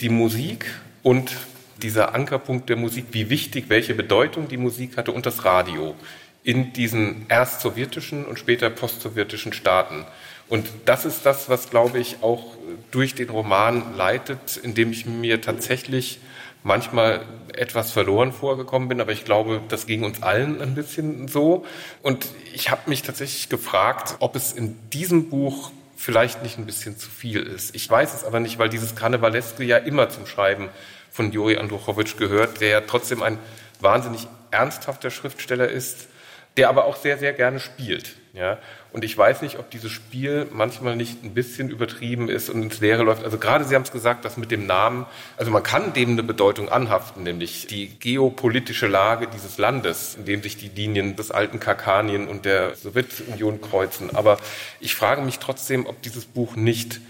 die 0.00 0.08
Musik 0.08 0.66
und 1.02 1.36
dieser 1.82 2.14
Ankerpunkt 2.14 2.70
der 2.70 2.76
Musik, 2.76 3.06
wie 3.12 3.28
wichtig, 3.28 3.66
welche 3.68 3.94
Bedeutung 3.94 4.48
die 4.48 4.56
Musik 4.56 4.96
hatte 4.96 5.12
und 5.12 5.26
das 5.26 5.44
Radio 5.44 5.94
in 6.42 6.72
diesen 6.72 7.26
erst 7.28 7.60
sowjetischen 7.60 8.24
und 8.24 8.38
später 8.38 8.70
postsowjetischen 8.70 9.52
Staaten. 9.52 10.04
Und 10.48 10.66
das 10.84 11.04
ist 11.04 11.24
das, 11.26 11.48
was, 11.48 11.70
glaube 11.70 11.98
ich, 11.98 12.18
auch 12.22 12.54
durch 12.90 13.14
den 13.14 13.30
Roman 13.30 13.96
leitet, 13.96 14.58
indem 14.62 14.92
ich 14.92 15.06
mir 15.06 15.40
tatsächlich 15.40 16.18
manchmal 16.64 17.20
etwas 17.52 17.92
verloren 17.92 18.32
vorgekommen 18.32 18.88
bin, 18.88 19.00
aber 19.00 19.12
ich 19.12 19.24
glaube, 19.24 19.60
das 19.68 19.86
ging 19.86 20.02
uns 20.02 20.22
allen 20.22 20.60
ein 20.60 20.74
bisschen 20.74 21.28
so. 21.28 21.64
Und 22.02 22.26
ich 22.52 22.70
habe 22.70 22.90
mich 22.90 23.02
tatsächlich 23.02 23.48
gefragt, 23.48 24.16
ob 24.18 24.34
es 24.34 24.52
in 24.52 24.76
diesem 24.90 25.28
Buch 25.28 25.70
vielleicht 25.96 26.42
nicht 26.42 26.58
ein 26.58 26.66
bisschen 26.66 26.98
zu 26.98 27.08
viel 27.08 27.42
ist. 27.42 27.76
Ich 27.76 27.88
weiß 27.88 28.14
es 28.14 28.24
aber 28.24 28.40
nicht, 28.40 28.58
weil 28.58 28.68
dieses 28.68 28.96
Karnevaleske 28.96 29.62
ja 29.62 29.76
immer 29.76 30.08
zum 30.08 30.26
Schreiben 30.26 30.70
von 31.12 31.30
Juri 31.30 31.58
Andruchowitsch 31.58 32.16
gehört, 32.16 32.60
der 32.60 32.68
ja 32.68 32.80
trotzdem 32.80 33.22
ein 33.22 33.38
wahnsinnig 33.80 34.26
ernsthafter 34.50 35.10
Schriftsteller 35.10 35.68
ist, 35.68 36.08
der 36.56 36.68
aber 36.70 36.86
auch 36.86 36.96
sehr, 36.96 37.18
sehr 37.18 37.32
gerne 37.32 37.60
spielt. 37.60 38.16
Ja? 38.34 38.58
Und 38.92 39.04
ich 39.04 39.16
weiß 39.16 39.42
nicht, 39.42 39.58
ob 39.58 39.70
dieses 39.70 39.92
Spiel 39.92 40.48
manchmal 40.50 40.96
nicht 40.96 41.22
ein 41.24 41.34
bisschen 41.34 41.70
übertrieben 41.70 42.28
ist 42.28 42.50
und 42.50 42.62
ins 42.62 42.80
Leere 42.80 43.04
läuft. 43.04 43.24
Also 43.24 43.38
gerade 43.38 43.64
Sie 43.64 43.74
haben 43.76 43.82
es 43.82 43.92
gesagt, 43.92 44.24
dass 44.24 44.36
mit 44.36 44.50
dem 44.50 44.66
Namen, 44.66 45.06
also 45.36 45.52
man 45.52 45.62
kann 45.62 45.92
dem 45.92 46.10
eine 46.10 46.24
Bedeutung 46.24 46.68
anhaften, 46.68 47.22
nämlich 47.22 47.68
die 47.68 47.88
geopolitische 47.98 48.88
Lage 48.88 49.28
dieses 49.28 49.56
Landes, 49.56 50.16
in 50.16 50.24
dem 50.24 50.42
sich 50.42 50.56
die 50.56 50.68
Linien 50.68 51.14
des 51.14 51.30
alten 51.30 51.60
Karkanien 51.60 52.26
und 52.26 52.44
der 52.44 52.74
Sowjetunion 52.74 53.60
kreuzen. 53.60 54.14
Aber 54.14 54.38
ich 54.80 54.96
frage 54.96 55.22
mich 55.22 55.38
trotzdem, 55.38 55.86
ob 55.86 56.02
dieses 56.02 56.24
Buch 56.24 56.56
nicht 56.56 57.00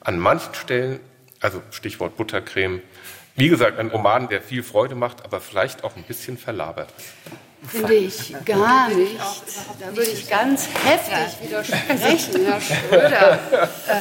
an 0.00 0.18
manchen 0.18 0.54
Stellen, 0.54 1.00
also 1.40 1.62
Stichwort 1.70 2.16
Buttercreme, 2.16 2.80
wie 3.36 3.48
gesagt, 3.48 3.78
ein 3.78 3.88
Roman, 3.88 4.28
der 4.28 4.40
viel 4.40 4.62
Freude 4.62 4.94
macht, 4.94 5.24
aber 5.26 5.40
vielleicht 5.40 5.84
auch 5.84 5.96
ein 5.96 6.04
bisschen 6.04 6.38
verlabert 6.38 6.88
ist. 6.96 7.14
Finde 7.68 7.94
ich 7.94 8.34
gar 8.44 8.88
nicht. 8.88 9.20
Da 9.78 9.94
würde 9.94 10.10
ich 10.10 10.28
ganz 10.28 10.66
heftig 10.84 11.48
widersprechen, 11.48 12.46
Herr 12.46 12.60
Schröder. 12.60 13.38
Äh, 13.88 14.00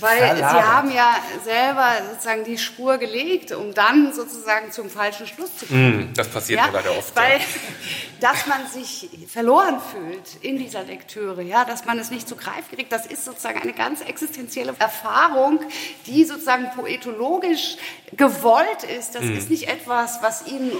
weil 0.00 0.36
Sie 0.36 0.42
haben 0.42 0.90
ja 0.90 1.16
selber 1.42 1.88
sozusagen 2.10 2.44
die 2.44 2.58
Spur 2.58 2.98
gelegt, 2.98 3.52
um 3.52 3.72
dann 3.72 4.12
sozusagen 4.12 4.70
zum 4.70 4.90
falschen 4.90 5.26
Schluss 5.26 5.56
zu 5.56 5.66
kommen. 5.66 6.10
Mm, 6.10 6.14
das 6.14 6.28
passiert 6.28 6.60
ja? 6.60 6.66
mir 6.66 6.72
leider 6.74 6.96
oft. 6.96 7.16
Weil, 7.16 7.38
ja. 7.38 7.44
dass 8.20 8.46
man 8.46 8.66
sich 8.66 9.08
verloren 9.28 9.80
fühlt 9.80 10.42
in 10.42 10.58
dieser 10.58 10.84
Lektüre, 10.84 11.42
ja, 11.42 11.64
dass 11.64 11.86
man 11.86 11.98
es 11.98 12.10
nicht 12.10 12.28
zu 12.28 12.36
greifen 12.36 12.74
kriegt, 12.74 12.92
das 12.92 13.06
ist 13.06 13.24
sozusagen 13.24 13.60
eine 13.60 13.72
ganz 13.72 14.02
existenzielle 14.02 14.74
Erfahrung, 14.78 15.60
die 16.06 16.24
sozusagen 16.24 16.70
poetologisch 16.74 17.76
gewollt 18.16 18.84
ist. 18.98 19.14
Das 19.14 19.22
mm. 19.22 19.36
ist 19.36 19.50
nicht 19.50 19.68
etwas, 19.68 20.18
was 20.22 20.46
Ihnen 20.46 20.72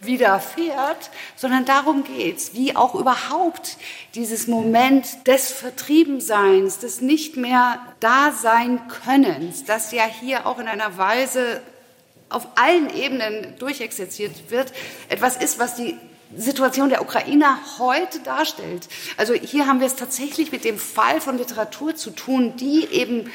widerfährt, 0.00 1.10
sondern 1.36 1.64
darum 1.64 2.04
geht's, 2.04 2.54
wie 2.54 2.76
auch 2.76 2.94
überhaupt 2.94 3.76
dieses 4.14 4.46
Moment 4.46 5.26
des 5.26 5.50
Vertriebenseins, 5.50 6.78
des 6.78 7.00
nicht 7.00 7.36
mehr 7.36 7.80
Dasein 8.00 8.80
Könnens, 8.88 9.64
das 9.64 9.92
ja 9.92 10.04
hier 10.04 10.46
auch 10.46 10.58
in 10.58 10.68
einer 10.68 10.96
Weise 10.96 11.60
auf 12.28 12.46
allen 12.54 12.94
Ebenen 12.94 13.54
durchexerziert 13.58 14.50
wird, 14.50 14.72
etwas 15.08 15.36
ist, 15.36 15.58
was 15.58 15.74
die 15.74 15.96
Situation 16.36 16.90
der 16.90 17.02
Ukrainer 17.02 17.58
heute 17.78 18.20
darstellt. 18.20 18.88
Also 19.16 19.34
hier 19.34 19.66
haben 19.66 19.80
wir 19.80 19.88
es 19.88 19.96
tatsächlich 19.96 20.52
mit 20.52 20.64
dem 20.64 20.78
Fall 20.78 21.20
von 21.20 21.36
Literatur 21.36 21.96
zu 21.96 22.10
tun, 22.10 22.54
die 22.56 22.86
eben 22.86 23.30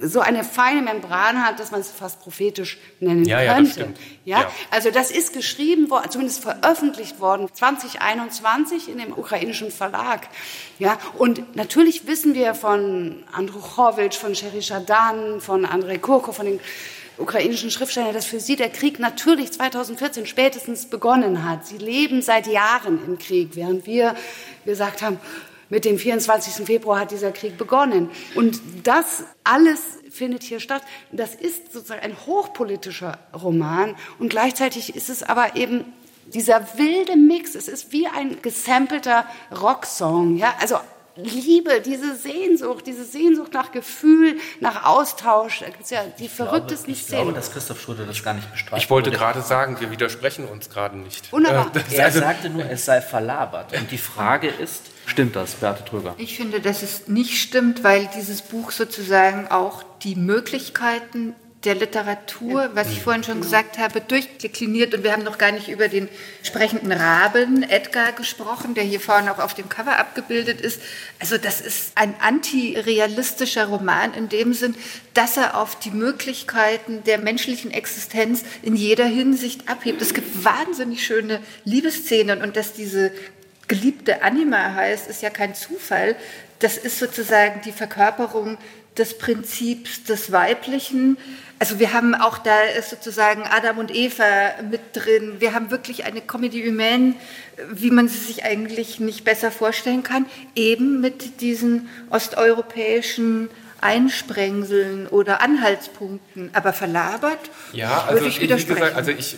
so 0.00 0.20
eine 0.20 0.44
feine 0.44 0.82
Membran 0.82 1.44
hat, 1.44 1.60
dass 1.60 1.70
man 1.70 1.80
es 1.80 1.90
fast 1.90 2.20
prophetisch 2.20 2.78
nennen 3.00 3.24
ja, 3.24 3.54
könnte. 3.54 3.80
Ja, 3.80 3.86
das 3.86 3.96
ja? 4.24 4.40
ja, 4.40 4.50
also 4.70 4.90
das 4.90 5.10
ist 5.10 5.32
geschrieben 5.32 5.90
worden, 5.90 6.10
zumindest 6.10 6.42
veröffentlicht 6.42 7.20
worden 7.20 7.48
2021 7.52 8.88
in 8.88 8.98
dem 8.98 9.12
ukrainischen 9.12 9.70
Verlag. 9.70 10.28
Ja, 10.78 10.98
und 11.18 11.54
natürlich 11.54 12.06
wissen 12.06 12.34
wir 12.34 12.54
von 12.54 13.24
Andruchowitsch, 13.32 14.16
von 14.16 14.34
Sherry 14.34 14.62
Shadan, 14.62 15.40
von 15.40 15.66
Andrei 15.66 15.98
Kurko, 15.98 16.32
von 16.32 16.46
den 16.46 16.60
ukrainischen 17.18 17.70
Schriftstellern, 17.70 18.14
dass 18.14 18.24
für 18.24 18.40
sie 18.40 18.56
der 18.56 18.70
Krieg 18.70 18.98
natürlich 18.98 19.52
2014 19.52 20.26
spätestens 20.26 20.86
begonnen 20.86 21.48
hat. 21.48 21.66
Sie 21.66 21.76
leben 21.76 22.22
seit 22.22 22.46
Jahren 22.46 22.98
im 23.06 23.18
Krieg, 23.18 23.50
während 23.54 23.86
wir 23.86 24.14
gesagt 24.64 25.02
haben, 25.02 25.20
mit 25.70 25.84
dem 25.84 25.98
24. 25.98 26.66
Februar 26.66 27.00
hat 27.00 27.10
dieser 27.10 27.32
Krieg 27.32 27.56
begonnen. 27.56 28.10
Und 28.34 28.60
das 28.82 29.24
alles 29.44 29.80
findet 30.10 30.42
hier 30.42 30.60
statt. 30.60 30.82
Das 31.12 31.34
ist 31.34 31.72
sozusagen 31.72 32.02
ein 32.02 32.16
hochpolitischer 32.26 33.18
Roman 33.32 33.96
und 34.18 34.28
gleichzeitig 34.28 34.94
ist 34.94 35.08
es 35.08 35.22
aber 35.22 35.56
eben 35.56 35.84
dieser 36.26 36.78
wilde 36.78 37.16
Mix, 37.16 37.54
es 37.54 37.68
ist 37.68 37.92
wie 37.92 38.06
ein 38.06 38.40
gesampelter 38.42 39.24
Rocksong, 39.50 40.36
ja, 40.36 40.54
also 40.60 40.76
Liebe, 41.24 41.80
diese 41.80 42.14
Sehnsucht, 42.14 42.86
diese 42.86 43.04
Sehnsucht 43.04 43.52
nach 43.52 43.72
Gefühl, 43.72 44.36
nach 44.60 44.84
Austausch. 44.84 45.60
Da 45.60 45.66
gibt 45.66 45.82
es 45.82 45.90
ja 45.90 46.02
die 46.18 46.26
ich 46.26 46.30
verrücktesten 46.30 46.86
glaube, 46.86 46.98
ich 46.98 47.02
Szenen. 47.02 47.18
Ich 47.18 47.24
glaube, 47.24 47.32
dass 47.32 47.52
Christoph 47.52 47.80
Schröder 47.80 48.04
das 48.06 48.22
gar 48.22 48.34
nicht 48.34 48.50
bestreitet. 48.50 48.84
Ich 48.84 48.90
wollte 48.90 49.10
gerade 49.10 49.42
sagen, 49.42 49.78
wir 49.80 49.90
widersprechen 49.90 50.46
uns 50.46 50.70
gerade 50.70 50.96
nicht. 50.96 51.32
Wunderbar. 51.32 51.70
Äh, 51.74 51.96
er 51.96 52.04
also 52.06 52.20
sagte 52.20 52.50
nur, 52.50 52.68
es 52.68 52.84
sei 52.84 53.00
verlabert. 53.00 53.76
Und 53.76 53.90
die 53.90 53.98
Frage 53.98 54.48
ist, 54.48 54.82
stimmt 55.06 55.36
das, 55.36 55.54
Beate 55.54 55.84
Tröger? 55.84 56.14
Ich 56.18 56.36
finde, 56.36 56.60
dass 56.60 56.82
es 56.82 57.08
nicht 57.08 57.40
stimmt, 57.40 57.84
weil 57.84 58.08
dieses 58.16 58.42
Buch 58.42 58.70
sozusagen 58.70 59.48
auch 59.48 59.82
die 60.02 60.16
Möglichkeiten 60.16 61.34
der 61.64 61.74
Literatur, 61.74 62.70
was 62.72 62.90
ich 62.90 63.02
vorhin 63.02 63.22
schon 63.22 63.42
gesagt 63.42 63.76
habe, 63.76 64.00
durchdekliniert. 64.00 64.94
Und 64.94 65.04
wir 65.04 65.12
haben 65.12 65.24
noch 65.24 65.36
gar 65.36 65.52
nicht 65.52 65.68
über 65.68 65.88
den 65.88 66.08
sprechenden 66.42 66.90
Raben, 66.90 67.62
Edgar, 67.62 68.12
gesprochen, 68.12 68.72
der 68.74 68.84
hier 68.84 69.00
vorne 69.00 69.30
auch 69.30 69.38
auf 69.38 69.52
dem 69.52 69.68
Cover 69.68 69.98
abgebildet 69.98 70.62
ist. 70.62 70.80
Also 71.18 71.36
das 71.36 71.60
ist 71.60 71.92
ein 71.96 72.14
antirealistischer 72.20 73.66
Roman 73.66 74.14
in 74.14 74.30
dem 74.30 74.54
Sinn, 74.54 74.74
dass 75.12 75.36
er 75.36 75.58
auf 75.58 75.78
die 75.78 75.90
Möglichkeiten 75.90 77.04
der 77.04 77.18
menschlichen 77.18 77.70
Existenz 77.70 78.42
in 78.62 78.74
jeder 78.74 79.04
Hinsicht 79.04 79.68
abhebt. 79.68 80.00
Es 80.00 80.14
gibt 80.14 80.42
wahnsinnig 80.42 81.04
schöne 81.04 81.40
Liebesszenen 81.64 82.40
und 82.40 82.56
dass 82.56 82.72
diese 82.72 83.12
geliebte 83.68 84.22
Anima 84.22 84.74
heißt, 84.74 85.10
ist 85.10 85.20
ja 85.20 85.30
kein 85.30 85.54
Zufall. 85.54 86.16
Das 86.58 86.78
ist 86.78 86.98
sozusagen 86.98 87.60
die 87.66 87.72
Verkörperung 87.72 88.56
des 88.96 89.16
Prinzips 89.18 90.04
des 90.04 90.32
Weiblichen. 90.32 91.16
Also 91.60 91.78
wir 91.78 91.92
haben 91.92 92.14
auch 92.14 92.38
da 92.38 92.56
sozusagen 92.80 93.42
Adam 93.42 93.76
und 93.76 93.94
Eva 93.94 94.54
mit 94.70 94.80
drin. 94.94 95.36
Wir 95.40 95.52
haben 95.52 95.70
wirklich 95.70 96.06
eine 96.06 96.22
Comedy 96.22 96.66
humaine, 96.66 97.16
wie 97.70 97.90
man 97.90 98.08
sie 98.08 98.16
sich 98.16 98.44
eigentlich 98.44 98.98
nicht 98.98 99.24
besser 99.24 99.50
vorstellen 99.50 100.02
kann, 100.02 100.24
eben 100.56 101.02
mit 101.02 101.42
diesen 101.42 101.90
osteuropäischen 102.08 103.50
Einsprengseln 103.82 105.06
oder 105.06 105.40
Anhaltspunkten, 105.42 106.50
aber 106.52 106.72
verlabert 106.72 107.38
ja, 107.72 108.04
also 108.04 108.14
würde 108.14 108.28
ich 108.28 108.40
widersprechen. 108.40 108.80
Gesagt, 108.80 108.96
also 108.96 109.10
ich, 109.10 109.36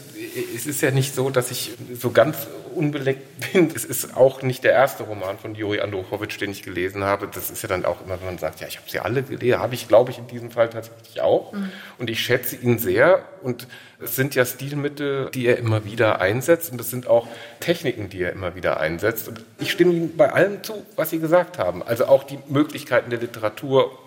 es 0.55 0.67
ist 0.67 0.81
ja 0.81 0.91
nicht 0.91 1.15
so, 1.15 1.31
dass 1.31 1.51
ich 1.51 1.73
so 1.99 2.11
ganz 2.11 2.37
unbeleckt 2.75 3.53
bin. 3.53 3.71
Es 3.75 3.85
ist 3.85 4.17
auch 4.17 4.43
nicht 4.43 4.65
der 4.65 4.73
erste 4.73 5.05
Roman 5.05 5.39
von 5.39 5.55
Juri 5.55 5.81
Andruchowitsch, 5.81 6.41
den 6.41 6.51
ich 6.51 6.63
gelesen 6.63 7.05
habe. 7.05 7.29
Das 7.33 7.51
ist 7.51 7.63
ja 7.63 7.69
dann 7.69 7.85
auch 7.85 8.05
immer, 8.05 8.19
wenn 8.21 8.27
man 8.27 8.39
sagt, 8.39 8.61
ja, 8.61 8.67
ich 8.67 8.79
habe 8.79 8.89
sie 8.91 9.01
alle 9.01 9.23
gelesen, 9.23 9.59
habe 9.59 9.75
ich, 9.75 9.89
glaube 9.89 10.11
ich, 10.11 10.19
in 10.19 10.27
diesem 10.27 10.51
Fall 10.51 10.71
tatsächlich 10.71 11.21
auch. 11.21 11.53
Mhm. 11.53 11.71
Und 11.99 12.11
ich 12.11 12.21
schätze 12.21 12.57
ihn 12.57 12.79
sehr. 12.79 13.25
Und 13.43 13.67
es 14.01 14.17
sind 14.17 14.35
ja 14.35 14.45
Stilmittel, 14.45 15.31
die 15.33 15.47
er 15.47 15.59
immer 15.59 15.85
wieder 15.85 16.21
einsetzt. 16.21 16.73
Und 16.73 16.81
es 16.81 16.91
sind 16.91 17.07
auch 17.07 17.27
Techniken, 17.61 18.09
die 18.09 18.23
er 18.23 18.33
immer 18.33 18.55
wieder 18.55 18.81
einsetzt. 18.81 19.29
Und 19.29 19.45
ich 19.59 19.71
stimme 19.71 19.93
ihm 19.93 20.17
bei 20.17 20.33
allem 20.33 20.63
zu, 20.63 20.85
was 20.97 21.11
Sie 21.11 21.19
gesagt 21.19 21.59
haben. 21.59 21.83
Also 21.83 22.07
auch 22.07 22.25
die 22.25 22.39
Möglichkeiten 22.49 23.11
der 23.11 23.21
Literatur 23.21 23.99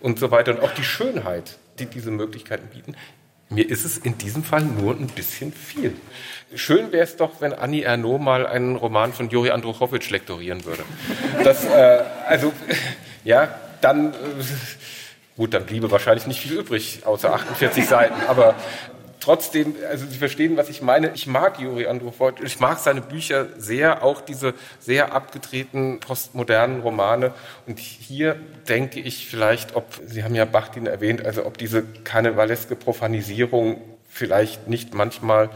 und 0.00 0.18
so 0.18 0.30
weiter 0.30 0.52
und 0.52 0.60
auch 0.60 0.72
die 0.72 0.84
Schönheit, 0.84 1.58
die 1.78 1.86
diese 1.86 2.10
Möglichkeiten 2.10 2.68
bieten. 2.68 2.94
Mir 3.50 3.68
ist 3.68 3.84
es 3.84 3.96
in 3.96 4.18
diesem 4.18 4.44
Fall 4.44 4.62
nur 4.62 4.94
ein 4.94 5.06
bisschen 5.06 5.52
viel. 5.52 5.94
Schön 6.54 6.92
wäre 6.92 7.04
es 7.04 7.16
doch, 7.16 7.40
wenn 7.40 7.54
Annie 7.54 7.82
Ernaux 7.82 8.20
mal 8.20 8.46
einen 8.46 8.76
Roman 8.76 9.14
von 9.14 9.30
Juri 9.30 9.50
Andruchowitsch 9.50 10.10
lektorieren 10.10 10.66
würde. 10.66 10.82
Das, 11.44 11.64
äh, 11.64 12.02
also, 12.26 12.52
ja, 13.24 13.54
dann, 13.80 14.12
äh, 14.12 14.16
gut, 15.36 15.54
dann 15.54 15.64
bliebe 15.64 15.90
wahrscheinlich 15.90 16.26
nicht 16.26 16.40
viel 16.40 16.58
übrig, 16.58 17.06
außer 17.06 17.32
48 17.32 17.86
Seiten, 17.86 18.20
aber 18.26 18.54
trotzdem, 19.28 19.74
also 19.90 20.06
Sie 20.06 20.16
verstehen, 20.16 20.56
was 20.56 20.70
ich 20.70 20.80
meine. 20.80 21.10
Ich 21.12 21.26
mag 21.26 21.60
Juri 21.60 21.86
Androfort, 21.86 22.40
ich 22.42 22.60
mag 22.60 22.78
seine 22.78 23.02
Bücher 23.02 23.46
sehr, 23.58 24.02
auch 24.02 24.22
diese 24.22 24.54
sehr 24.80 25.12
abgedrehten 25.12 26.00
postmodernen 26.00 26.80
Romane. 26.80 27.34
Und 27.66 27.78
hier 27.78 28.36
denke 28.70 29.00
ich 29.00 29.28
vielleicht, 29.28 29.76
ob, 29.76 30.00
Sie 30.06 30.24
haben 30.24 30.34
ja 30.34 30.46
Bachtin 30.46 30.86
erwähnt, 30.86 31.26
also 31.26 31.44
ob 31.44 31.58
diese 31.58 31.82
karnevaleske 32.04 32.74
Profanisierung 32.74 33.82
vielleicht 34.08 34.66
nicht 34.66 34.94
manchmal 34.94 35.50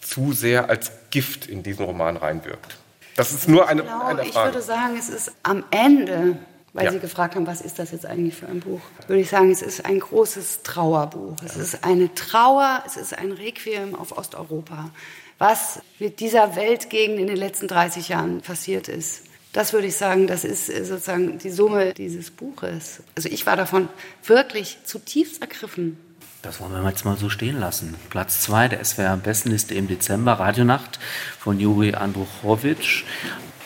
zu 0.00 0.32
sehr 0.32 0.70
als 0.70 0.90
Gift 1.10 1.46
in 1.46 1.62
diesen 1.62 1.84
Roman 1.84 2.16
reinwirkt. 2.16 2.78
Das 3.14 3.32
ist 3.32 3.46
nur 3.46 3.68
eine, 3.68 3.82
glaube, 3.82 4.06
eine 4.06 4.24
Frage. 4.24 4.28
Ich 4.28 4.54
würde 4.54 4.62
sagen, 4.62 4.96
es 4.98 5.10
ist 5.10 5.32
am 5.42 5.64
Ende 5.70 6.38
weil 6.72 6.86
ja. 6.86 6.92
Sie 6.92 6.98
gefragt 6.98 7.34
haben, 7.34 7.46
was 7.46 7.60
ist 7.60 7.78
das 7.78 7.92
jetzt 7.92 8.06
eigentlich 8.06 8.34
für 8.34 8.46
ein 8.46 8.60
Buch, 8.60 8.80
würde 9.06 9.22
ich 9.22 9.30
sagen, 9.30 9.50
es 9.50 9.62
ist 9.62 9.84
ein 9.84 10.00
großes 10.00 10.62
Trauerbuch. 10.62 11.36
Es 11.44 11.56
ist 11.56 11.84
eine 11.84 12.14
Trauer, 12.14 12.82
es 12.86 12.96
ist 12.96 13.16
ein 13.16 13.32
Requiem 13.32 13.94
auf 13.94 14.16
Osteuropa. 14.16 14.90
Was 15.38 15.80
mit 15.98 16.20
dieser 16.20 16.56
Weltgegend 16.56 17.18
in 17.18 17.26
den 17.26 17.36
letzten 17.36 17.68
30 17.68 18.08
Jahren 18.08 18.40
passiert 18.40 18.88
ist, 18.88 19.22
das 19.52 19.72
würde 19.72 19.86
ich 19.86 19.96
sagen, 19.96 20.26
das 20.26 20.44
ist 20.44 20.66
sozusagen 20.66 21.38
die 21.38 21.50
Summe 21.50 21.94
dieses 21.94 22.30
Buches. 22.30 23.02
Also 23.16 23.28
ich 23.28 23.46
war 23.46 23.56
davon 23.56 23.88
wirklich 24.24 24.78
zutiefst 24.84 25.40
ergriffen. 25.40 25.96
Das 26.42 26.60
wollen 26.60 26.72
wir 26.72 26.88
jetzt 26.88 27.04
mal 27.04 27.16
so 27.16 27.28
stehen 27.30 27.58
lassen. 27.58 27.96
Platz 28.10 28.40
2 28.42 28.68
der 28.68 28.84
SWR-Bestenliste 28.84 29.74
im 29.74 29.88
Dezember, 29.88 30.34
Radionacht 30.34 31.00
von 31.38 31.58
Juri 31.58 31.94
Andruchowitsch. 31.94 33.04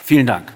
Vielen 0.04 0.26
Dank. 0.26 0.52